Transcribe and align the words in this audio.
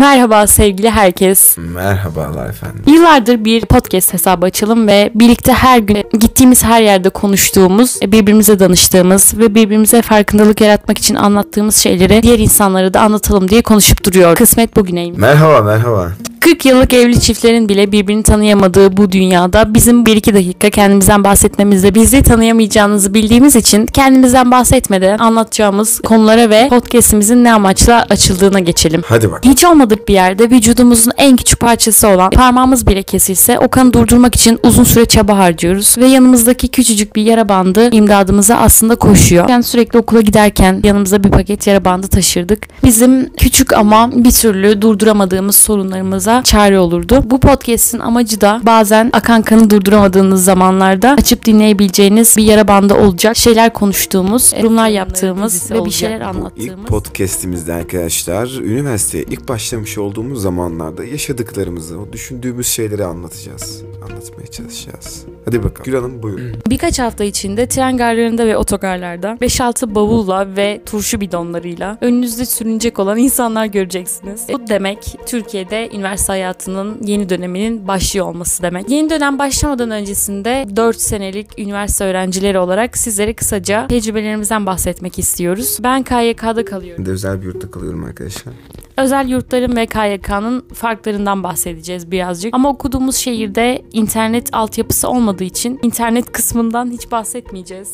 Merhaba 0.00 0.46
sevgili 0.46 0.90
herkes. 0.90 1.56
Merhabalar 1.58 2.48
efendim. 2.48 2.82
Yıllardır 2.86 3.44
bir 3.44 3.66
podcast 3.66 4.12
hesabı 4.12 4.46
açalım 4.46 4.88
ve 4.88 5.10
birlikte 5.14 5.52
her 5.52 5.78
gün 5.78 6.04
gittiğimiz 6.20 6.64
her 6.64 6.82
yerde 6.82 7.08
konuştuğumuz, 7.08 8.00
birbirimize 8.02 8.58
danıştığımız 8.58 9.38
ve 9.38 9.54
birbirimize 9.54 10.02
farkındalık 10.02 10.60
yaratmak 10.60 10.98
için 10.98 11.14
anlattığımız 11.14 11.76
şeyleri 11.76 12.22
diğer 12.22 12.38
insanlara 12.38 12.94
da 12.94 13.00
anlatalım 13.00 13.48
diye 13.48 13.62
konuşup 13.62 14.04
duruyor. 14.04 14.36
Kısmet 14.36 14.76
bugüneymiş. 14.76 15.18
Merhaba 15.18 15.62
merhaba. 15.62 16.12
40 16.40 16.64
yıllık 16.64 16.94
evli 16.94 17.20
çiftlerin 17.20 17.68
bile 17.68 17.92
birbirini 17.92 18.22
tanıyamadığı 18.22 18.96
bu 18.96 19.12
dünyada 19.12 19.74
bizim 19.74 20.04
1-2 20.04 20.34
dakika 20.34 20.70
kendimizden 20.70 21.24
bahsetmemizde 21.24 21.94
bizi 21.94 22.22
tanıyamayacağınızı 22.22 23.14
bildiğimiz 23.14 23.56
için 23.56 23.86
kendimizden 23.86 24.50
bahsetmeden 24.50 25.18
anlatacağımız 25.18 26.00
konulara 26.00 26.50
ve 26.50 26.68
podcastimizin 26.68 27.44
ne 27.44 27.52
amaçla 27.52 28.06
açıldığına 28.10 28.60
geçelim. 28.60 29.02
Hadi 29.06 29.30
bak. 29.30 29.44
Hiç 29.44 29.64
olmadık 29.64 30.08
bir 30.08 30.14
yerde 30.14 30.50
vücudumuzun 30.50 31.12
en 31.16 31.36
küçük 31.36 31.60
parçası 31.60 32.08
olan 32.08 32.30
parmağımız 32.30 32.86
bile 32.86 33.02
kesilse 33.02 33.58
o 33.58 33.68
kanı 33.68 33.92
durdurmak 33.92 34.34
için 34.34 34.58
uzun 34.62 34.84
süre 34.84 35.04
çaba 35.04 35.38
harcıyoruz 35.38 35.98
ve 35.98 36.06
yanımızdaki 36.06 36.68
küçücük 36.68 37.16
bir 37.16 37.22
yara 37.22 37.48
bandı 37.48 37.90
imdadımıza 37.92 38.56
aslında 38.56 38.96
koşuyor. 38.96 39.48
Yani 39.48 39.62
sürekli 39.62 39.98
okula 39.98 40.20
giderken 40.20 40.80
yanımızda 40.84 41.24
bir 41.24 41.30
paket 41.30 41.66
yara 41.66 41.84
bandı 41.84 42.08
taşırdık. 42.08 42.68
Bizim 42.84 43.32
küçük 43.34 43.72
ama 43.72 44.10
bir 44.12 44.30
türlü 44.30 44.82
durduramadığımız 44.82 45.56
sorunlarımıza 45.56 46.29
çare 46.44 46.78
olurdu. 46.78 47.22
Bu 47.24 47.40
podcast'in 47.40 47.98
amacı 47.98 48.40
da 48.40 48.60
bazen 48.62 49.10
akan 49.12 49.42
kanı 49.42 49.70
durduramadığınız 49.70 50.44
zamanlarda 50.44 51.10
açıp 51.10 51.44
dinleyebileceğiniz 51.44 52.36
bir 52.36 52.44
yara 52.44 52.68
bandı 52.68 52.94
olacak. 52.94 53.36
Şeyler 53.36 53.72
konuştuğumuz, 53.72 54.52
yorumlar 54.56 54.88
yaptığımız 54.88 55.70
ve 55.70 55.84
bir 55.84 55.90
şeyler 55.90 56.20
Bu 56.20 56.24
ilk 56.24 56.36
anlattığımız. 56.36 56.86
podcastimizde 56.86 57.72
arkadaşlar 57.72 58.48
üniversiteye 58.62 59.24
ilk 59.24 59.48
başlamış 59.48 59.98
olduğumuz 59.98 60.42
zamanlarda 60.42 61.04
yaşadıklarımızı, 61.04 61.98
o 61.98 62.12
düşündüğümüz 62.12 62.68
şeyleri 62.68 63.04
anlatacağız. 63.04 63.82
Anlatmaya 64.02 64.46
çalışacağız. 64.46 65.24
Hadi 65.44 65.62
bakalım. 65.62 65.82
Gül 65.84 65.94
Hanım 65.94 66.22
buyurun. 66.22 66.52
Birkaç 66.68 66.98
hafta 66.98 67.24
içinde 67.24 67.68
tren 67.68 67.96
garlarında 67.96 68.46
ve 68.46 68.56
otogarlarda 68.56 69.36
5-6 69.40 69.94
bavulla 69.94 70.56
ve 70.56 70.80
turşu 70.86 71.20
bidonlarıyla 71.20 71.98
önünüzde 72.00 72.44
sürünecek 72.46 72.98
olan 72.98 73.18
insanlar 73.18 73.66
göreceksiniz. 73.66 74.42
Bu 74.52 74.68
demek 74.68 75.16
Türkiye'de 75.26 75.88
üniversite 75.94 76.19
hayatının 76.28 77.02
yeni 77.02 77.28
döneminin 77.28 77.88
başlıyor 77.88 78.26
olması 78.26 78.62
demek. 78.62 78.90
Yeni 78.90 79.10
dönem 79.10 79.38
başlamadan 79.38 79.90
öncesinde 79.90 80.66
4 80.76 81.00
senelik 81.00 81.58
üniversite 81.58 82.04
öğrencileri 82.04 82.58
olarak 82.58 82.98
sizlere 82.98 83.34
kısaca 83.34 83.86
tecrübelerimizden 83.86 84.66
bahsetmek 84.66 85.18
istiyoruz. 85.18 85.78
Ben 85.82 86.02
KYK'da 86.02 86.64
kalıyorum. 86.64 86.98
Ben 86.98 87.06
de 87.06 87.10
özel 87.10 87.40
bir 87.40 87.46
yurtta 87.46 87.70
kalıyorum 87.70 88.04
arkadaşlar. 88.04 88.54
Özel 88.96 89.28
yurtların 89.28 89.76
ve 89.76 89.86
KYK'nın 89.86 90.64
farklarından 90.74 91.42
bahsedeceğiz 91.42 92.10
birazcık. 92.10 92.54
Ama 92.54 92.68
okuduğumuz 92.68 93.16
şehirde 93.16 93.82
internet 93.92 94.54
altyapısı 94.54 95.08
olmadığı 95.08 95.44
için 95.44 95.78
internet 95.82 96.32
kısmından 96.32 96.90
hiç 96.90 97.10
bahsetmeyeceğiz. 97.10 97.92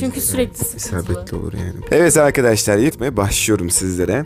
Çünkü 0.00 0.20
sürekli 0.20 0.64
sıkıntılı. 0.64 1.00
İsabetli 1.02 1.36
olur 1.36 1.52
yani. 1.52 1.74
Evet 1.90 2.16
arkadaşlar 2.16 2.76
yırtmaya 2.76 3.16
başlıyorum 3.16 3.70
sizlere. 3.70 4.24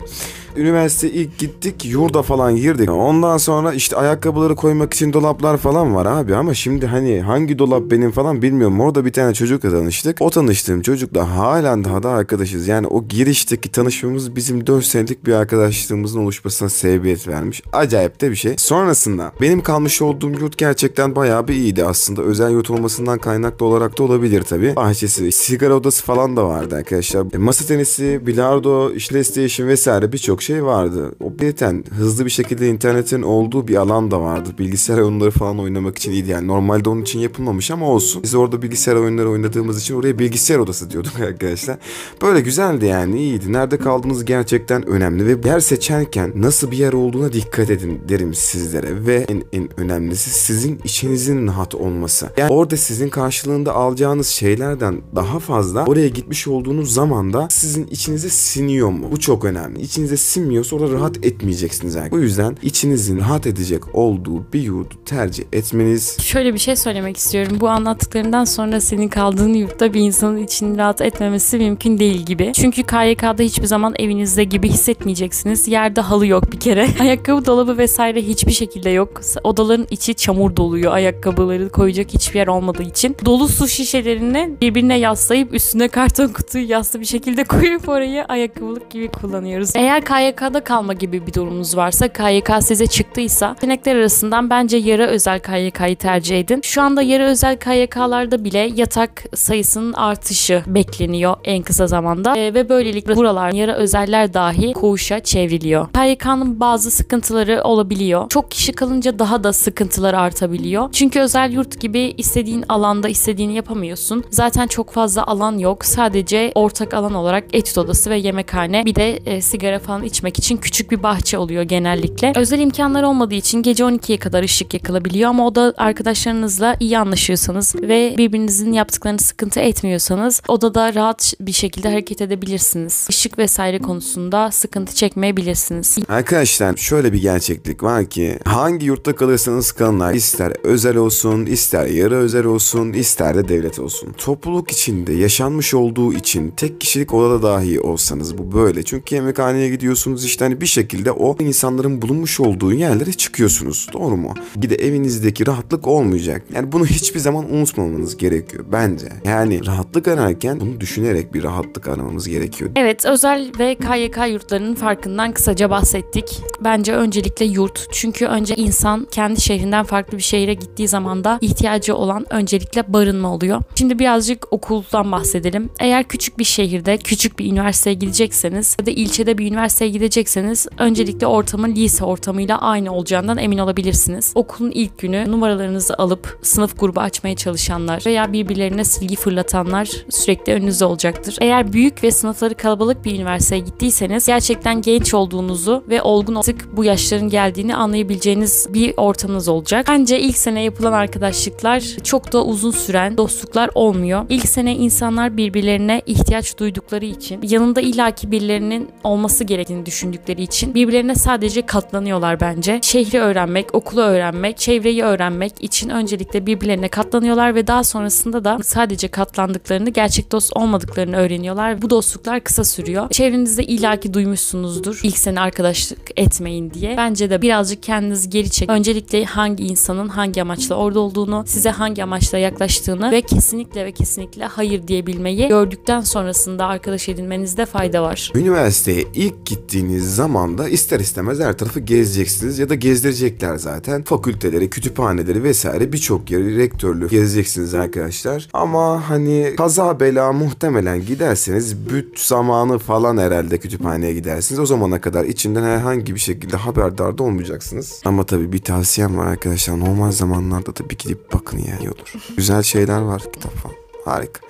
Üniversite 0.55 1.11
ilk 1.11 1.37
gittik 1.37 1.85
yurda 1.85 2.21
falan 2.21 2.55
girdik. 2.55 2.89
Ondan 2.89 3.37
sonra 3.37 3.73
işte 3.73 3.95
ayakkabıları 3.95 4.55
koymak 4.55 4.93
için 4.93 5.13
dolaplar 5.13 5.57
falan 5.57 5.95
var 5.95 6.05
abi 6.05 6.35
ama 6.35 6.53
şimdi 6.53 6.87
hani 6.87 7.21
hangi 7.21 7.59
dolap 7.59 7.91
benim 7.91 8.11
falan 8.11 8.41
bilmiyorum. 8.41 8.79
Orada 8.79 9.05
bir 9.05 9.13
tane 9.13 9.33
çocukla 9.33 9.69
tanıştık. 9.69 10.17
O 10.19 10.29
tanıştığım 10.29 10.81
çocukla 10.81 11.37
halen 11.37 11.83
daha 11.83 12.03
da 12.03 12.09
arkadaşız. 12.09 12.67
Yani 12.67 12.87
o 12.87 13.03
girişteki 13.07 13.71
tanışmamız 13.71 14.35
bizim 14.35 14.67
4 14.67 14.85
senelik 14.85 15.25
bir 15.25 15.33
arkadaşlığımızın 15.33 16.19
oluşmasına 16.19 16.69
sebebiyet 16.69 17.27
vermiş. 17.27 17.61
Acayip 17.73 18.21
de 18.21 18.31
bir 18.31 18.35
şey. 18.35 18.55
Sonrasında 18.57 19.31
benim 19.41 19.61
kalmış 19.61 20.01
olduğum 20.01 20.29
yurt 20.29 20.57
gerçekten 20.57 21.15
bayağı 21.15 21.47
bir 21.47 21.53
iyiydi 21.53 21.85
aslında. 21.85 22.21
Özel 22.21 22.51
yurt 22.51 22.69
olmasından 22.69 23.19
kaynaklı 23.19 23.65
olarak 23.65 23.97
da 23.97 24.03
olabilir 24.03 24.41
tabii. 24.41 24.75
Bahçesi, 24.75 25.31
sigara 25.31 25.75
odası 25.75 26.03
falan 26.03 26.37
da 26.37 26.47
vardı 26.47 26.75
arkadaşlar. 26.75 27.25
E, 27.33 27.37
masa 27.37 27.65
tenisi, 27.65 28.27
bilardo, 28.27 28.91
PlayStation 29.09 29.67
vesaire 29.67 30.11
birçok 30.11 30.40
şey 30.41 30.65
vardı. 30.65 31.11
O 31.19 31.33
zaten 31.61 31.83
hızlı 31.97 32.25
bir 32.25 32.29
şekilde 32.29 32.69
internetin 32.69 33.21
olduğu 33.21 33.67
bir 33.67 33.75
alan 33.75 34.11
da 34.11 34.21
vardı. 34.21 34.49
Bilgisayar 34.59 34.97
oyunları 34.97 35.31
falan 35.31 35.59
oynamak 35.59 35.97
için 35.97 36.11
iyiydi. 36.11 36.29
Yani 36.29 36.47
normalde 36.47 36.89
onun 36.89 37.01
için 37.01 37.19
yapılmamış 37.19 37.71
ama 37.71 37.89
olsun. 37.89 38.23
Biz 38.23 38.35
orada 38.35 38.61
bilgisayar 38.61 38.95
oyunları 38.95 39.29
oynadığımız 39.29 39.81
için 39.81 39.95
oraya 39.95 40.19
bilgisayar 40.19 40.57
odası 40.57 40.91
diyorduk 40.91 41.19
arkadaşlar. 41.19 41.77
Böyle 42.21 42.41
güzeldi 42.41 42.85
yani 42.85 43.19
iyiydi. 43.19 43.53
Nerede 43.53 43.77
kaldığınız 43.77 44.25
gerçekten 44.25 44.87
önemli 44.87 45.25
ve 45.25 45.49
yer 45.49 45.59
seçerken 45.59 46.31
nasıl 46.35 46.71
bir 46.71 46.77
yer 46.77 46.93
olduğuna 46.93 47.33
dikkat 47.33 47.69
edin 47.69 48.01
derim 48.09 48.33
sizlere. 48.33 49.05
Ve 49.05 49.25
en, 49.29 49.43
en 49.53 49.79
önemlisi 49.79 50.29
sizin 50.29 50.79
içinizin 50.83 51.47
rahat 51.47 51.75
olması. 51.75 52.29
Yani 52.37 52.53
orada 52.53 52.77
sizin 52.77 53.09
karşılığında 53.09 53.73
alacağınız 53.73 54.27
şeylerden 54.27 55.01
daha 55.15 55.39
fazla 55.39 55.85
oraya 55.85 56.07
gitmiş 56.07 56.47
olduğunuz 56.47 56.93
zaman 56.93 57.33
da 57.33 57.47
sizin 57.49 57.87
içinize 57.87 58.29
siniyor 58.29 58.89
mu? 58.89 59.07
Bu 59.11 59.19
çok 59.19 59.45
önemli. 59.45 59.81
İçinize 59.81 60.17
sinmiyorsa 60.31 60.75
orada 60.75 60.93
rahat 60.93 61.25
etmeyeceksiniz. 61.25 61.95
Yani. 61.95 62.11
Bu 62.11 62.19
yüzden 62.19 62.57
içinizin 62.61 63.19
rahat 63.19 63.47
edecek 63.47 63.95
olduğu 63.95 64.53
bir 64.53 64.61
yurdu 64.61 64.93
tercih 65.05 65.43
etmeniz 65.53 66.17
Şöyle 66.21 66.53
bir 66.53 66.59
şey 66.59 66.75
söylemek 66.75 67.17
istiyorum. 67.17 67.57
Bu 67.59 67.69
anlattıklarından 67.69 68.45
sonra 68.45 68.81
senin 68.81 69.07
kaldığın 69.07 69.53
yurtta 69.53 69.93
bir 69.93 70.01
insanın 70.01 70.37
içini 70.37 70.77
rahat 70.77 71.01
etmemesi 71.01 71.57
mümkün 71.57 71.99
değil 71.99 72.25
gibi. 72.25 72.51
Çünkü 72.55 72.83
KYK'da 72.83 73.43
hiçbir 73.43 73.65
zaman 73.65 73.93
evinizde 73.99 74.43
gibi 74.43 74.69
hissetmeyeceksiniz. 74.69 75.67
Yerde 75.67 76.01
halı 76.01 76.27
yok 76.27 76.51
bir 76.51 76.59
kere. 76.59 76.87
Ayakkabı 76.99 77.45
dolabı 77.45 77.77
vesaire 77.77 78.21
hiçbir 78.21 78.51
şekilde 78.51 78.89
yok. 78.89 79.21
Odaların 79.43 79.87
içi 79.91 80.13
çamur 80.13 80.55
doluyor. 80.55 80.93
Ayakkabıları 80.93 81.69
koyacak 81.69 82.13
hiçbir 82.13 82.39
yer 82.39 82.47
olmadığı 82.47 82.83
için. 82.83 83.15
Dolu 83.25 83.47
su 83.47 83.67
şişelerini 83.67 84.55
birbirine 84.61 84.99
yaslayıp 84.99 85.53
üstüne 85.53 85.87
karton 85.87 86.27
kutuyu 86.27 86.69
yaslı 86.69 86.99
bir 86.99 87.05
şekilde 87.05 87.43
koyup 87.51 87.89
orayı 87.89 88.25
ayakkabılık 88.25 88.91
gibi 88.91 89.07
kullanıyoruz. 89.07 89.75
Eğer 89.75 90.05
KYK'da 90.21 90.63
kalma 90.63 90.93
gibi 90.93 91.27
bir 91.27 91.33
durumunuz 91.33 91.77
varsa 91.77 92.07
KYK 92.07 92.49
size 92.61 92.87
çıktıysa 92.87 93.55
seçenekler 93.61 93.95
arasından 93.95 94.49
bence 94.49 94.77
yarı 94.77 95.07
özel 95.07 95.39
KYK'yı 95.39 95.95
tercih 95.95 96.39
edin. 96.39 96.59
Şu 96.63 96.81
anda 96.81 97.01
yarı 97.01 97.23
özel 97.23 97.57
KYK'larda 97.57 98.43
bile 98.43 98.71
yatak 98.75 99.23
sayısının 99.35 99.93
artışı 99.93 100.63
bekleniyor 100.67 101.35
en 101.43 101.63
kısa 101.63 101.87
zamanda 101.87 102.37
Ee, 102.37 102.53
ve 102.53 102.69
böylelikle 102.69 103.15
buralar 103.15 103.51
yarı 103.51 103.73
özeller 103.73 104.33
dahi 104.33 104.73
koğuşa 104.73 105.19
çevriliyor. 105.19 105.87
KYK'nın 105.93 106.59
bazı 106.59 106.91
sıkıntıları 106.91 107.63
olabiliyor. 107.63 108.29
Çok 108.29 108.51
kişi 108.51 108.73
kalınca 108.73 109.19
daha 109.19 109.43
da 109.43 109.53
sıkıntılar 109.53 110.13
artabiliyor. 110.13 110.89
Çünkü 110.91 111.19
özel 111.19 111.51
yurt 111.51 111.81
gibi 111.81 112.13
istediğin 112.17 112.65
alanda 112.69 113.09
istediğini 113.09 113.53
yapamıyorsun. 113.53 114.23
Zaten 114.29 114.67
çok 114.67 114.91
fazla 114.91 115.27
alan 115.27 115.57
yok. 115.57 115.85
Sadece 115.85 116.51
ortak 116.55 116.93
alan 116.93 117.13
olarak 117.13 117.43
etüt 117.53 117.77
odası 117.77 118.09
ve 118.09 118.17
yemekhane 118.17 118.85
bir 118.85 118.95
de 118.95 119.17
e, 119.25 119.41
sigara 119.41 119.79
falan 119.79 120.03
içmek 120.11 120.37
için 120.37 120.57
küçük 120.57 120.91
bir 120.91 121.03
bahçe 121.03 121.37
oluyor 121.37 121.63
genellikle. 121.63 122.33
Özel 122.35 122.59
imkanlar 122.59 123.03
olmadığı 123.03 123.35
için 123.35 123.61
gece 123.61 123.83
12'ye 123.83 124.17
kadar 124.17 124.43
ışık 124.43 124.73
yakılabiliyor 124.73 125.29
ama 125.29 125.47
o 125.47 125.55
da 125.55 125.73
arkadaşlarınızla 125.77 126.75
iyi 126.79 126.97
anlaşıyorsanız 126.99 127.75
ve 127.75 128.15
birbirinizin 128.17 128.73
yaptıklarını 128.73 129.19
sıkıntı 129.19 129.59
etmiyorsanız 129.59 130.41
odada 130.47 130.93
rahat 130.93 131.33
bir 131.39 131.51
şekilde 131.51 131.89
hareket 131.89 132.21
edebilirsiniz. 132.21 133.07
Işık 133.09 133.37
vesaire 133.37 133.79
konusunda 133.79 134.51
sıkıntı 134.51 134.95
çekmeyebilirsiniz. 134.95 135.97
Arkadaşlar 136.09 136.77
şöyle 136.77 137.13
bir 137.13 137.21
gerçeklik 137.21 137.83
var 137.83 138.05
ki 138.05 138.39
hangi 138.45 138.85
yurtta 138.85 139.15
kalırsanız 139.15 139.71
kalın 139.71 140.13
ister 140.13 140.53
özel 140.63 140.95
olsun 140.95 141.45
ister 141.45 141.85
yarı 141.85 142.15
özel 142.15 142.45
olsun 142.45 142.93
ister 142.93 143.35
de 143.35 143.47
devlet 143.47 143.79
olsun. 143.79 144.13
Topluluk 144.17 144.71
içinde 144.71 145.13
yaşanmış 145.13 145.73
olduğu 145.73 146.13
için 146.13 146.53
tek 146.57 146.81
kişilik 146.81 147.13
odada 147.13 147.43
dahi 147.43 147.79
olsanız 147.79 148.37
bu 148.37 148.53
böyle. 148.53 148.83
Çünkü 148.83 149.15
yemekhaneye 149.15 149.69
gidiyorsunuz 149.69 150.00
işte 150.25 150.45
hani 150.45 150.61
bir 150.61 150.65
şekilde 150.65 151.11
o 151.11 151.37
insanların 151.39 152.01
bulunmuş 152.01 152.39
olduğu 152.39 152.73
yerlere 152.73 153.13
çıkıyorsunuz. 153.13 153.87
Doğru 153.93 154.17
mu? 154.17 154.33
Bir 154.55 154.69
de 154.69 154.75
evinizdeki 154.75 155.47
rahatlık 155.47 155.87
olmayacak. 155.87 156.43
Yani 156.53 156.71
bunu 156.71 156.85
hiçbir 156.85 157.19
zaman 157.19 157.53
unutmamanız 157.53 158.17
gerekiyor 158.17 158.65
bence. 158.71 159.07
Yani 159.25 159.65
rahatlık 159.65 160.07
ararken 160.07 160.59
bunu 160.59 160.81
düşünerek 160.81 161.33
bir 161.33 161.43
rahatlık 161.43 161.87
aramamız 161.87 162.27
gerekiyor. 162.27 162.71
Evet, 162.75 163.05
özel 163.05 163.51
ve 163.59 163.75
KYK 163.75 164.17
yurtlarının 164.31 164.75
farkından 164.75 165.31
kısaca 165.31 165.69
bahsettik. 165.69 166.41
Bence 166.63 166.93
öncelikle 166.93 167.45
yurt. 167.45 167.87
Çünkü 167.91 168.25
önce 168.25 168.55
insan 168.55 169.07
kendi 169.11 169.41
şehrinden 169.41 169.83
farklı 169.85 170.17
bir 170.17 170.23
şehire 170.23 170.53
gittiği 170.53 170.87
zaman 170.87 171.23
da 171.23 171.37
ihtiyacı 171.41 171.95
olan 171.95 172.25
öncelikle 172.33 172.93
barınma 172.93 173.33
oluyor. 173.33 173.61
Şimdi 173.75 173.99
birazcık 173.99 174.53
okul 174.53 174.71
okuldan 174.71 175.11
bahsedelim. 175.11 175.69
Eğer 175.79 176.03
küçük 176.03 176.39
bir 176.39 176.43
şehirde 176.43 176.97
küçük 176.97 177.39
bir 177.39 177.51
üniversiteye 177.51 177.93
gidecekseniz 177.93 178.77
ya 178.79 178.85
da 178.85 178.91
ilçede 178.91 179.37
bir 179.37 179.47
üniversiteye 179.47 179.90
gidecekseniz 179.91 180.67
öncelikle 180.77 181.27
ortamın 181.27 181.75
lise 181.75 182.05
ortamıyla 182.05 182.61
aynı 182.61 182.93
olacağından 182.93 183.37
emin 183.37 183.57
olabilirsiniz. 183.57 184.31
Okulun 184.35 184.71
ilk 184.71 184.99
günü 184.99 185.31
numaralarınızı 185.31 185.93
alıp 185.97 186.39
sınıf 186.41 186.79
grubu 186.79 186.99
açmaya 186.99 187.35
çalışanlar 187.35 188.03
veya 188.05 188.33
birbirlerine 188.33 188.83
silgi 188.83 189.15
fırlatanlar 189.15 189.89
sürekli 190.09 190.53
önünüzde 190.53 190.85
olacaktır. 190.85 191.35
Eğer 191.41 191.73
büyük 191.73 192.03
ve 192.03 192.11
sınıfları 192.11 192.55
kalabalık 192.55 193.05
bir 193.05 193.15
üniversiteye 193.15 193.61
gittiyseniz 193.61 194.27
gerçekten 194.27 194.81
genç 194.81 195.13
olduğunuzu 195.13 195.83
ve 195.89 196.01
olgun 196.01 196.35
artık 196.35 196.77
bu 196.77 196.83
yaşların 196.83 197.29
geldiğini 197.29 197.75
anlayabileceğiniz 197.75 198.67
bir 198.73 198.93
ortamınız 198.97 199.47
olacak. 199.47 199.85
Bence 199.89 200.19
ilk 200.19 200.37
sene 200.37 200.63
yapılan 200.63 200.93
arkadaşlıklar 200.93 201.79
çok 202.03 202.33
da 202.33 202.45
uzun 202.45 202.71
süren 202.71 203.17
dostluklar 203.17 203.69
olmuyor. 203.75 204.25
İlk 204.29 204.49
sene 204.49 204.75
insanlar 204.75 205.37
birbirlerine 205.37 206.01
ihtiyaç 206.05 206.57
duydukları 206.57 207.05
için, 207.05 207.39
yanında 207.43 207.81
illaki 207.81 208.31
birilerinin 208.31 208.89
olması 209.03 209.43
gerektiğini 209.43 209.80
düşündükleri 209.85 210.41
için 210.43 210.73
birbirlerine 210.73 211.15
sadece 211.15 211.65
katlanıyorlar 211.65 212.39
bence. 212.41 212.79
Şehri 212.83 213.19
öğrenmek, 213.19 213.75
okulu 213.75 214.01
öğrenmek, 214.01 214.57
çevreyi 214.57 215.03
öğrenmek 215.03 215.63
için 215.63 215.89
öncelikle 215.89 216.45
birbirlerine 216.45 216.87
katlanıyorlar 216.87 217.55
ve 217.55 217.67
daha 217.67 217.83
sonrasında 217.83 218.43
da 218.43 218.59
sadece 218.63 219.07
katlandıklarını, 219.07 219.89
gerçek 219.89 220.31
dost 220.31 220.57
olmadıklarını 220.57 221.15
öğreniyorlar. 221.15 221.81
Bu 221.81 221.89
dostluklar 221.89 222.39
kısa 222.43 222.63
sürüyor. 222.63 223.09
Çevrenizde 223.09 223.63
illaki 223.63 224.13
duymuşsunuzdur 224.13 224.99
ilk 225.03 225.17
sene 225.17 225.39
arkadaşlık 225.39 225.99
etmeyin 226.17 226.71
diye. 226.71 226.97
Bence 226.97 227.29
de 227.29 227.41
birazcık 227.41 227.83
kendinizi 227.83 228.29
geri 228.29 228.49
çek. 228.49 228.69
Öncelikle 228.69 229.25
hangi 229.25 229.63
insanın 229.63 230.07
hangi 230.09 230.41
amaçla 230.41 230.75
orada 230.75 230.99
olduğunu, 230.99 231.43
size 231.47 231.69
hangi 231.69 232.03
amaçla 232.03 232.37
yaklaştığını 232.37 233.11
ve 233.11 233.21
kesinlikle 233.21 233.85
ve 233.85 233.91
kesinlikle 233.91 234.45
hayır 234.45 234.87
diyebilmeyi 234.87 235.47
gördükten 235.47 236.01
sonrasında 236.01 236.65
arkadaş 236.65 237.09
edinmenizde 237.09 237.65
fayda 237.65 238.03
var. 238.03 238.31
Üniversiteye 238.35 239.03
ilk 239.13 239.45
gittiğiniz 239.71 240.15
zaman 240.15 240.57
da 240.57 240.69
ister 240.69 240.99
istemez 240.99 241.39
her 241.39 241.57
tarafı 241.57 241.79
gezeceksiniz 241.79 242.59
ya 242.59 242.69
da 242.69 242.75
gezdirecekler 242.75 243.55
zaten. 243.55 244.03
Fakülteleri, 244.03 244.69
kütüphaneleri 244.69 245.43
vesaire 245.43 245.93
birçok 245.93 246.31
yeri 246.31 246.57
rektörlüğü 246.57 247.09
gezeceksiniz 247.09 247.73
arkadaşlar. 247.73 248.49
Ama 248.53 249.09
hani 249.09 249.53
kaza 249.57 249.99
bela 249.99 250.33
muhtemelen 250.33 251.05
giderseniz 251.05 251.89
büt 251.89 252.19
zamanı 252.19 252.77
falan 252.77 253.17
herhalde 253.17 253.57
kütüphaneye 253.57 254.13
gidersiniz. 254.13 254.59
O 254.59 254.65
zamana 254.65 255.01
kadar 255.01 255.25
içinden 255.25 255.63
herhangi 255.63 256.15
bir 256.15 256.19
şekilde 256.19 256.57
haberdar 256.57 257.17
da 257.17 257.23
olmayacaksınız. 257.23 258.01
Ama 258.05 258.23
tabii 258.23 258.51
bir 258.53 258.59
tavsiyem 258.59 259.17
var 259.17 259.25
arkadaşlar. 259.27 259.79
Normal 259.79 260.11
zamanlarda 260.11 260.75
da 260.75 260.89
bir 260.89 260.97
gidip 260.97 261.33
bakın 261.33 261.57
ya 261.57 261.77
iyi 261.79 261.89
olur. 261.89 262.13
Güzel 262.37 262.63
şeyler 262.63 263.01
var 263.01 263.23
kitap 263.33 263.53
falan. 263.53 263.80
Harika. 264.05 264.41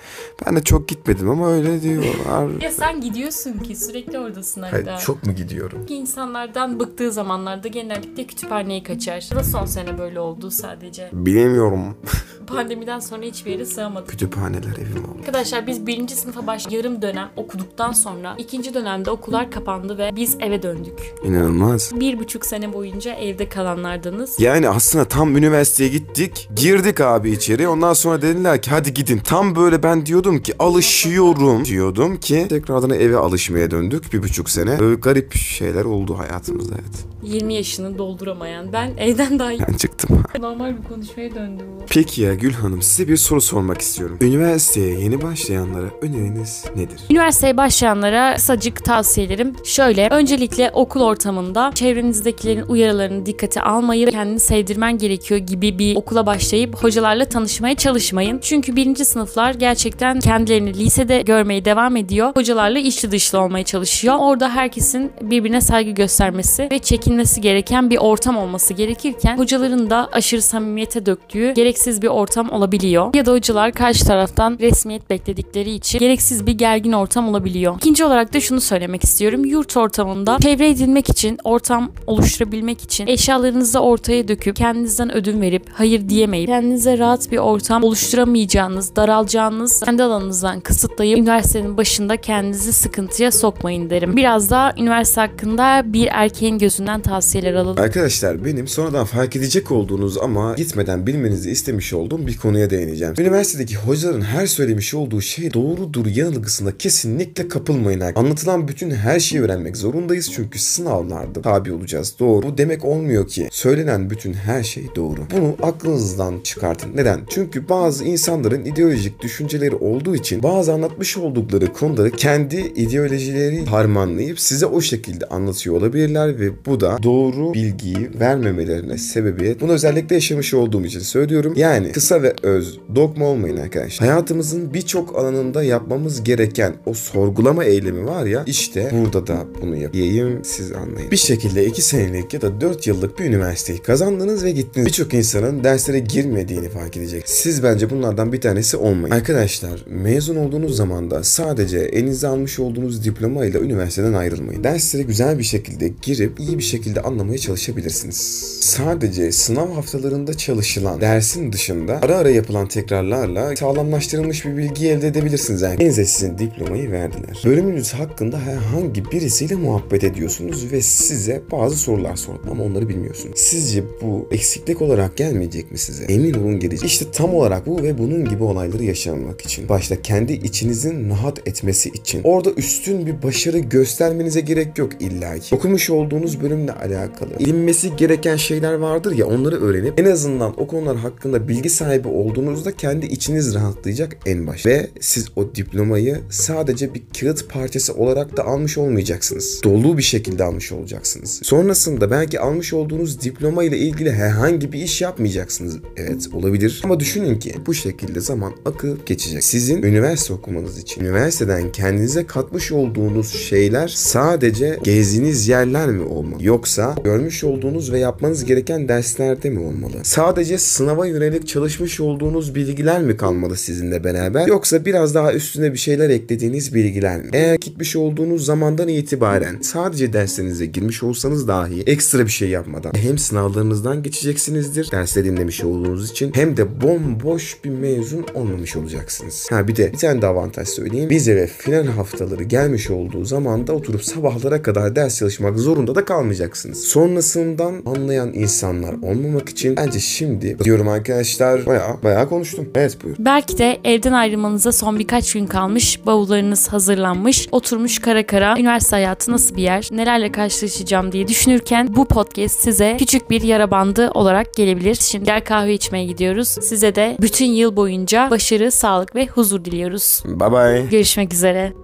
Ben 0.46 0.56
de 0.56 0.62
çok 0.62 0.88
gitmedim 0.88 1.30
ama 1.30 1.52
öyle 1.52 1.82
diyorlar. 1.82 2.62
Ya 2.62 2.70
sen 2.70 3.00
gidiyorsun 3.00 3.58
ki 3.58 3.76
sürekli 3.76 4.18
oradasın 4.18 4.62
Hayır, 4.62 4.74
arada. 4.74 4.98
çok 4.98 5.26
mu 5.26 5.32
gidiyorum? 5.32 5.86
İnsanlardan 5.88 6.80
bıktığı 6.80 7.12
zamanlarda 7.12 7.68
genellikle 7.68 8.26
kütüphaneye 8.26 8.82
kaçar. 8.82 9.28
Bu 9.32 9.36
da 9.36 9.44
son 9.44 9.66
sene 9.66 9.98
böyle 9.98 10.20
oldu 10.20 10.50
sadece. 10.50 11.08
Bilemiyorum. 11.12 11.96
Pandemiden 12.46 12.98
sonra 13.00 13.22
hiçbir 13.22 13.50
yere 13.50 13.64
sığamadık. 13.64 14.08
Kütüphaneler 14.08 14.76
evim 14.76 15.04
oldu. 15.04 15.18
Arkadaşlar 15.18 15.66
biz 15.66 15.86
birinci 15.86 16.16
sınıfa 16.16 16.46
baş 16.46 16.70
yarım 16.70 17.02
dönem 17.02 17.28
okuduktan 17.36 17.92
sonra 17.92 18.34
ikinci 18.38 18.74
dönemde 18.74 19.10
okullar 19.10 19.50
kapandı 19.50 19.98
ve 19.98 20.10
biz 20.16 20.36
eve 20.40 20.62
döndük. 20.62 21.14
İnanılmaz. 21.24 21.90
Bir 21.94 22.18
buçuk 22.18 22.46
sene 22.46 22.72
boyunca 22.72 23.14
evde 23.14 23.48
kalanlardanız. 23.48 24.40
Yani 24.40 24.68
aslında 24.68 25.04
tam 25.04 25.36
üniversiteye 25.36 25.90
gittik. 25.90 26.48
Girdik 26.56 27.00
abi 27.00 27.30
içeri. 27.30 27.68
Ondan 27.68 27.92
sonra 27.92 28.22
dediler 28.22 28.62
ki 28.62 28.70
hadi 28.70 28.94
gidin. 28.94 29.18
Tam 29.18 29.41
böyle 29.56 29.82
ben 29.82 30.06
diyordum 30.06 30.42
ki 30.42 30.54
alışıyorum 30.58 31.64
diyordum 31.64 32.16
ki 32.16 32.46
tekrardan 32.48 32.90
eve 32.90 33.16
alışmaya 33.16 33.70
döndük. 33.70 34.12
Bir 34.12 34.22
buçuk 34.22 34.50
sene. 34.50 34.78
Böyle 34.78 34.94
garip 34.94 35.34
şeyler 35.34 35.84
oldu 35.84 36.18
hayatımızda 36.18 36.74
evet. 36.74 37.11
20 37.22 37.54
yaşını 37.54 37.98
dolduramayan 37.98 38.72
ben 38.72 38.90
evden 38.98 39.38
daha 39.38 39.50
Ben 39.50 39.72
çıktım. 39.76 40.22
normal 40.40 40.76
bir 40.78 40.88
konuşmaya 40.88 41.34
döndü 41.34 41.62
bu. 41.78 41.82
Peki 41.88 42.22
ya 42.22 42.34
Gül 42.34 42.52
Hanım 42.52 42.82
size 42.82 43.08
bir 43.08 43.16
soru 43.16 43.40
sormak 43.40 43.80
istiyorum. 43.80 44.18
Üniversiteye 44.20 45.00
yeni 45.00 45.22
başlayanlara 45.22 45.86
öneriniz 46.02 46.64
nedir? 46.76 47.00
Üniversiteye 47.10 47.56
başlayanlara 47.56 48.34
kısacık 48.34 48.84
tavsiyelerim 48.84 49.52
şöyle. 49.64 50.08
Öncelikle 50.08 50.70
okul 50.72 51.00
ortamında 51.00 51.72
çevrenizdekilerin 51.74 52.62
uyarılarını 52.68 53.26
dikkate 53.26 53.60
almayı, 53.62 54.10
kendini 54.10 54.40
sevdirmen 54.40 54.98
gerekiyor 54.98 55.40
gibi 55.40 55.78
bir 55.78 55.96
okula 55.96 56.26
başlayıp 56.26 56.74
hocalarla 56.84 57.24
tanışmaya 57.24 57.74
çalışmayın. 57.74 58.38
Çünkü 58.42 58.76
birinci 58.76 59.04
sınıflar 59.04 59.54
gerçekten 59.54 60.20
kendilerini 60.20 60.74
lisede 60.74 61.22
görmeye 61.22 61.64
devam 61.64 61.96
ediyor. 61.96 62.32
Hocalarla 62.36 62.78
içli 62.78 63.10
dışlı 63.10 63.40
olmaya 63.40 63.64
çalışıyor. 63.64 64.16
Orada 64.18 64.48
herkesin 64.50 65.12
birbirine 65.22 65.60
saygı 65.60 65.90
göstermesi 65.90 66.68
ve 66.70 66.78
çekinmesi 67.12 67.40
gereken 67.40 67.90
bir 67.90 67.98
ortam 67.98 68.36
olması 68.36 68.74
gerekirken 68.74 69.38
hocaların 69.38 69.90
da 69.90 70.08
aşırı 70.12 70.42
samimiyete 70.42 71.06
döktüğü 71.06 71.52
gereksiz 71.54 72.02
bir 72.02 72.08
ortam 72.08 72.50
olabiliyor. 72.50 73.14
Ya 73.14 73.26
da 73.26 73.32
hocalar 73.32 73.72
karşı 73.72 74.04
taraftan 74.04 74.58
resmiyet 74.60 75.10
bekledikleri 75.10 75.70
için 75.70 75.98
gereksiz 75.98 76.46
bir 76.46 76.52
gergin 76.52 76.92
ortam 76.92 77.28
olabiliyor. 77.28 77.76
İkinci 77.76 78.04
olarak 78.04 78.34
da 78.34 78.40
şunu 78.40 78.60
söylemek 78.60 79.04
istiyorum. 79.04 79.44
Yurt 79.44 79.76
ortamında 79.76 80.38
çevre 80.38 80.68
edinmek 80.68 81.08
için, 81.08 81.38
ortam 81.44 81.92
oluşturabilmek 82.06 82.82
için 82.82 83.06
eşyalarınızı 83.06 83.80
ortaya 83.80 84.28
döküp 84.28 84.56
kendinizden 84.56 85.14
ödün 85.14 85.40
verip 85.40 85.66
hayır 85.72 86.08
diyemeyip 86.08 86.48
kendinize 86.48 86.98
rahat 86.98 87.32
bir 87.32 87.38
ortam 87.38 87.84
oluşturamayacağınız, 87.84 88.96
daralacağınız, 88.96 89.80
kendi 89.80 90.02
alanınızdan 90.02 90.60
kısıtlayıp 90.60 91.18
üniversitenin 91.18 91.76
başında 91.76 92.16
kendinizi 92.16 92.72
sıkıntıya 92.72 93.32
sokmayın 93.32 93.90
derim. 93.90 94.16
Biraz 94.16 94.50
daha 94.50 94.72
üniversite 94.78 95.20
hakkında 95.20 95.82
bir 95.84 96.08
erkeğin 96.12 96.58
gözünden 96.58 97.01
tavsiyeler 97.02 97.54
alalım. 97.54 97.82
Arkadaşlar 97.82 98.44
benim 98.44 98.68
sonradan 98.68 99.04
fark 99.04 99.36
edecek 99.36 99.70
olduğunuz 99.72 100.18
ama 100.18 100.54
gitmeden 100.54 101.06
bilmenizi 101.06 101.50
istemiş 101.50 101.92
olduğum 101.92 102.26
bir 102.26 102.36
konuya 102.36 102.70
değineceğim. 102.70 103.14
Üniversitedeki 103.18 103.76
hocaların 103.76 104.20
her 104.20 104.46
söylemiş 104.46 104.94
olduğu 104.94 105.20
şey 105.20 105.54
doğrudur 105.54 106.06
yanılgısına 106.06 106.72
kesinlikle 106.78 107.48
kapılmayın. 107.48 108.00
Anlatılan 108.00 108.68
bütün 108.68 108.90
her 108.90 109.20
şeyi 109.20 109.42
öğrenmek 109.42 109.76
zorundayız 109.76 110.30
çünkü 110.32 110.58
sınavlarda 110.58 111.42
tabi 111.42 111.72
olacağız. 111.72 112.14
Doğru. 112.18 112.46
Bu 112.46 112.58
demek 112.58 112.84
olmuyor 112.84 113.28
ki 113.28 113.48
söylenen 113.52 114.10
bütün 114.10 114.32
her 114.32 114.62
şey 114.62 114.84
doğru. 114.96 115.20
Bunu 115.36 115.56
aklınızdan 115.62 116.40
çıkartın. 116.44 116.96
Neden? 116.96 117.20
Çünkü 117.30 117.68
bazı 117.68 118.04
insanların 118.04 118.64
ideolojik 118.64 119.22
düşünceleri 119.22 119.74
olduğu 119.74 120.16
için 120.16 120.42
bazı 120.42 120.72
anlatmış 120.72 121.16
oldukları 121.16 121.72
konuları 121.72 122.10
kendi 122.10 122.56
ideolojileri 122.56 123.66
harmanlayıp 123.66 124.40
size 124.40 124.66
o 124.66 124.80
şekilde 124.80 125.24
anlatıyor 125.26 125.76
olabilirler 125.76 126.40
ve 126.40 126.66
bu 126.66 126.80
da 126.80 126.91
doğru 127.02 127.54
bilgiyi 127.54 128.10
vermemelerine 128.20 128.98
sebebiyet. 128.98 129.60
Bunu 129.60 129.72
özellikle 129.72 130.14
yaşamış 130.14 130.54
olduğum 130.54 130.84
için 130.84 131.00
söylüyorum. 131.00 131.52
Yani 131.56 131.92
kısa 131.92 132.22
ve 132.22 132.34
öz, 132.42 132.78
dogma 132.94 133.26
olmayın 133.26 133.56
arkadaşlar. 133.56 134.08
Hayatımızın 134.08 134.74
birçok 134.74 135.18
alanında 135.18 135.62
yapmamız 135.62 136.24
gereken 136.24 136.74
o 136.86 136.94
sorgulama 136.94 137.64
eylemi 137.64 138.06
var 138.06 138.26
ya 138.26 138.42
işte 138.46 138.90
burada 138.92 139.26
da 139.26 139.46
bunu 139.62 139.76
yapayım 139.76 140.44
siz 140.44 140.72
anlayın. 140.72 141.10
Bir 141.10 141.16
şekilde 141.16 141.66
2 141.66 141.82
senelik 141.82 142.34
ya 142.34 142.40
da 142.40 142.60
4 142.60 142.86
yıllık 142.86 143.18
bir 143.18 143.24
üniversiteyi 143.24 143.78
kazandınız 143.78 144.44
ve 144.44 144.50
gittiniz. 144.50 144.86
Birçok 144.86 145.14
insanın 145.14 145.64
derslere 145.64 145.98
girmediğini 145.98 146.68
fark 146.68 146.96
edecek. 146.96 147.22
Siz 147.26 147.62
bence 147.62 147.90
bunlardan 147.90 148.32
bir 148.32 148.40
tanesi 148.40 148.76
olmayın. 148.76 149.14
Arkadaşlar 149.14 149.84
mezun 149.86 150.36
olduğunuz 150.36 150.76
zaman 150.76 151.10
da 151.10 151.24
sadece 151.24 151.78
elinize 151.78 152.28
almış 152.28 152.58
olduğunuz 152.58 153.04
diplomayla 153.04 153.60
üniversiteden 153.60 154.12
ayrılmayın. 154.12 154.64
Derslere 154.64 155.02
güzel 155.02 155.38
bir 155.38 155.44
şekilde 155.44 155.92
girip 156.02 156.40
iyi 156.40 156.58
bir 156.58 156.62
şekilde 156.62 156.81
anlamaya 157.00 157.38
çalışabilirsiniz. 157.38 158.16
Sadece 158.60 159.32
sınav 159.32 159.70
haftalarında 159.72 160.34
çalışılan 160.34 161.00
dersin 161.00 161.52
dışında 161.52 162.00
ara 162.02 162.16
ara 162.16 162.30
yapılan 162.30 162.68
tekrarlarla 162.68 163.56
sağlamlaştırılmış 163.56 164.44
bir 164.44 164.56
bilgi 164.56 164.88
elde 164.88 165.06
edebilirsiniz. 165.06 165.62
Yani 165.62 165.82
elinize 165.82 166.04
sizin 166.04 166.38
diplomayı 166.38 166.90
verdiler. 166.90 167.42
Bölümünüz 167.44 167.92
hakkında 167.92 168.40
herhangi 168.40 169.10
birisiyle 169.10 169.54
muhabbet 169.54 170.04
ediyorsunuz 170.04 170.72
ve 170.72 170.82
size 170.82 171.42
bazı 171.52 171.76
sorular 171.76 172.16
sordu 172.16 172.40
ama 172.50 172.64
onları 172.64 172.88
bilmiyorsunuz. 172.88 173.38
Sizce 173.38 173.84
bu 174.02 174.28
eksiklik 174.30 174.82
olarak 174.82 175.16
gelmeyecek 175.16 175.72
mi 175.72 175.78
size? 175.78 176.04
Emin 176.04 176.34
olun 176.34 176.60
gelecek. 176.60 176.88
İşte 176.88 177.04
tam 177.12 177.34
olarak 177.34 177.66
bu 177.66 177.82
ve 177.82 177.98
bunun 177.98 178.24
gibi 178.24 178.44
olayları 178.44 178.84
yaşamak 178.84 179.40
için. 179.40 179.68
Başta 179.68 180.02
kendi 180.02 180.32
içinizin 180.32 181.10
rahat 181.10 181.48
etmesi 181.48 181.88
için. 181.88 182.20
Orada 182.24 182.50
üstün 182.50 183.06
bir 183.06 183.22
başarı 183.22 183.58
göstermenize 183.58 184.40
gerek 184.40 184.78
yok 184.78 184.92
illa 185.00 185.38
ki. 185.38 185.54
Okumuş 185.54 185.90
olduğunuz 185.90 186.40
bölümle 186.62 186.72
alakalı. 186.72 187.30
İlinmesi 187.38 187.96
gereken 187.96 188.36
şeyler 188.36 188.74
vardır 188.74 189.12
ya 189.12 189.26
onları 189.26 189.60
öğrenip 189.60 190.00
en 190.00 190.04
azından 190.04 190.60
o 190.60 190.66
konular 190.66 190.96
hakkında 190.96 191.48
bilgi 191.48 191.70
sahibi 191.70 192.08
olduğunuzda 192.08 192.72
kendi 192.72 193.06
içiniz 193.06 193.54
rahatlayacak 193.54 194.16
en 194.26 194.46
baş. 194.46 194.66
Ve 194.66 194.90
siz 195.00 195.26
o 195.36 195.54
diplomayı 195.54 196.20
sadece 196.30 196.94
bir 196.94 197.02
kağıt 197.20 197.48
parçası 197.48 197.94
olarak 197.94 198.36
da 198.36 198.44
almış 198.44 198.78
olmayacaksınız. 198.78 199.60
Dolu 199.64 199.98
bir 199.98 200.02
şekilde 200.02 200.44
almış 200.44 200.72
olacaksınız. 200.72 201.40
Sonrasında 201.42 202.10
belki 202.10 202.40
almış 202.40 202.72
olduğunuz 202.72 203.20
diploma 203.20 203.64
ile 203.64 203.78
ilgili 203.78 204.12
herhangi 204.12 204.72
bir 204.72 204.82
iş 204.82 205.00
yapmayacaksınız. 205.00 205.78
Evet 205.96 206.28
olabilir. 206.32 206.80
Ama 206.84 207.00
düşünün 207.00 207.38
ki 207.38 207.54
bu 207.66 207.74
şekilde 207.74 208.20
zaman 208.20 208.52
akıp 208.64 209.06
geçecek. 209.06 209.44
Sizin 209.44 209.82
üniversite 209.82 210.32
okumanız 210.32 210.78
için 210.78 211.04
üniversiteden 211.04 211.72
kendinize 211.72 212.26
katmış 212.26 212.72
olduğunuz 212.72 213.34
şeyler 213.34 213.88
sadece 213.88 214.78
gezdiğiniz 214.84 215.48
yerler 215.48 215.88
mi 215.88 216.02
olmalı? 216.02 216.42
Yoksa 216.52 216.94
görmüş 217.04 217.44
olduğunuz 217.44 217.92
ve 217.92 217.98
yapmanız 217.98 218.44
gereken 218.44 218.88
derslerde 218.88 219.50
mi 219.50 219.60
olmalı? 219.60 219.92
Sadece 220.02 220.58
sınava 220.58 221.06
yönelik 221.06 221.48
çalışmış 221.48 222.00
olduğunuz 222.00 222.54
bilgiler 222.54 223.02
mi 223.02 223.16
kalmalı 223.16 223.56
sizinle 223.56 224.04
beraber? 224.04 224.46
Yoksa 224.46 224.84
biraz 224.84 225.14
daha 225.14 225.32
üstüne 225.32 225.72
bir 225.72 225.78
şeyler 225.78 226.10
eklediğiniz 226.10 226.74
bilgiler 226.74 227.22
mi? 227.22 227.28
Eğer 227.32 227.54
gitmiş 227.54 227.96
olduğunuz 227.96 228.44
zamandan 228.44 228.88
itibaren 228.88 229.58
sadece 229.62 230.12
derslerinize 230.12 230.66
girmiş 230.66 231.02
olsanız 231.02 231.48
dahi 231.48 231.82
ekstra 231.86 232.26
bir 232.26 232.30
şey 232.30 232.48
yapmadan 232.48 232.92
hem 232.94 233.18
sınavlarınızdan 233.18 234.02
geçeceksinizdir 234.02 234.90
dersleri 234.90 235.24
dinlemiş 235.24 235.64
olduğunuz 235.64 236.10
için 236.10 236.32
hem 236.34 236.56
de 236.56 236.80
bomboş 236.80 237.64
bir 237.64 237.70
mezun 237.70 238.26
olmamış 238.34 238.76
olacaksınız. 238.76 239.46
Ha 239.50 239.68
bir 239.68 239.76
de 239.76 239.92
bir 239.92 239.98
tane 239.98 240.22
de 240.22 240.26
avantaj 240.26 240.68
söyleyeyim. 240.68 241.10
Vize 241.10 241.36
ve 241.36 241.46
final 241.46 241.86
haftaları 241.86 242.42
gelmiş 242.42 242.90
olduğu 242.90 243.24
zaman 243.24 243.66
da 243.66 243.72
oturup 243.72 244.04
sabahlara 244.04 244.62
kadar 244.62 244.96
ders 244.96 245.18
çalışmak 245.18 245.58
zorunda 245.58 245.94
da 245.94 246.04
kalmayacaksınız. 246.42 246.84
Sonrasından 246.84 247.82
anlayan 247.86 248.32
insanlar 248.34 248.92
olmamak 248.92 249.48
için 249.48 249.76
bence 249.76 250.00
şimdi 250.00 250.58
diyorum 250.64 250.88
arkadaşlar 250.88 251.66
bayağı 251.66 252.02
bayağı 252.02 252.28
konuştum. 252.28 252.68
Evet 252.74 253.04
buyur. 253.04 253.16
Belki 253.18 253.58
de 253.58 253.78
evden 253.84 254.12
ayrılmanıza 254.12 254.72
son 254.72 254.98
birkaç 254.98 255.32
gün 255.32 255.46
kalmış, 255.46 256.06
bavullarınız 256.06 256.68
hazırlanmış, 256.68 257.48
oturmuş 257.52 257.98
kara 257.98 258.26
kara 258.26 258.58
üniversite 258.58 258.96
hayatı 258.96 259.32
nasıl 259.32 259.56
bir 259.56 259.62
yer, 259.62 259.88
nelerle 259.92 260.32
karşılaşacağım 260.32 261.12
diye 261.12 261.28
düşünürken 261.28 261.88
bu 261.96 262.04
podcast 262.04 262.60
size 262.60 262.96
küçük 262.98 263.30
bir 263.30 263.42
yara 263.42 263.70
bandı 263.70 264.10
olarak 264.10 264.54
gelebilir. 264.54 264.94
Şimdi 264.94 265.24
gel 265.24 265.44
kahve 265.44 265.74
içmeye 265.74 266.06
gidiyoruz. 266.06 266.48
Size 266.48 266.94
de 266.94 267.16
bütün 267.20 267.46
yıl 267.46 267.76
boyunca 267.76 268.30
başarı, 268.30 268.70
sağlık 268.70 269.14
ve 269.14 269.26
huzur 269.26 269.64
diliyoruz. 269.64 270.22
Bye 270.26 270.52
bye. 270.52 270.86
Görüşmek 270.90 271.34
üzere. 271.34 271.81